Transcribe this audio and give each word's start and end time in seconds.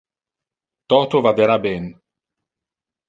Toto 0.93 1.21
vadera 1.27 1.59
ben. 1.67 1.83